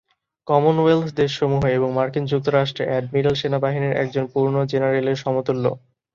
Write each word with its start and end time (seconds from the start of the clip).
Commonwealth 0.47 1.07
দেশসমূহ 1.15 1.63
এবং 1.69 1.89
মার্কিন 1.93 2.25
যুক্তরাষ্ট্রে 2.25 2.83
অ্যাডমিরাল 2.87 3.35
সেনাবাহিনীর 3.35 3.99
একজন 4.03 4.25
"পূর্ণ" 4.33 4.55
জেনারেলের 4.71 5.17
সমতুল্য। 5.17 5.65